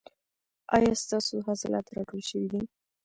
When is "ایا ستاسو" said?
0.75-1.35